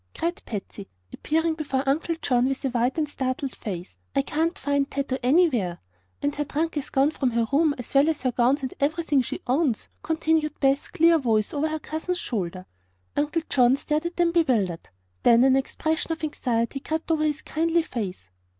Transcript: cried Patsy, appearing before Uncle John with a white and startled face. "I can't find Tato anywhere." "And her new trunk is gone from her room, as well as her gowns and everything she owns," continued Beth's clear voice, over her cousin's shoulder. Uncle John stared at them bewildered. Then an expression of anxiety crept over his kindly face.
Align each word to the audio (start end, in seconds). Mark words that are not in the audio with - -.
cried 0.15 0.41
Patsy, 0.47 0.87
appearing 1.13 1.53
before 1.53 1.83
Uncle 1.85 2.15
John 2.23 2.47
with 2.47 2.65
a 2.65 2.69
white 2.71 2.97
and 2.97 3.07
startled 3.07 3.55
face. 3.55 3.97
"I 4.15 4.23
can't 4.23 4.57
find 4.57 4.89
Tato 4.89 5.19
anywhere." 5.21 5.77
"And 6.23 6.33
her 6.33 6.41
new 6.43 6.47
trunk 6.47 6.75
is 6.75 6.89
gone 6.89 7.11
from 7.11 7.29
her 7.29 7.45
room, 7.53 7.75
as 7.77 7.93
well 7.93 8.09
as 8.09 8.23
her 8.23 8.31
gowns 8.31 8.63
and 8.63 8.73
everything 8.79 9.21
she 9.21 9.43
owns," 9.45 9.89
continued 10.01 10.59
Beth's 10.59 10.87
clear 10.87 11.19
voice, 11.19 11.53
over 11.53 11.67
her 11.67 11.77
cousin's 11.77 12.17
shoulder. 12.17 12.65
Uncle 13.15 13.43
John 13.47 13.75
stared 13.77 14.07
at 14.07 14.17
them 14.17 14.31
bewildered. 14.31 14.89
Then 15.21 15.43
an 15.43 15.55
expression 15.55 16.11
of 16.11 16.23
anxiety 16.23 16.79
crept 16.79 17.11
over 17.11 17.23
his 17.23 17.43
kindly 17.43 17.83
face. 17.83 18.31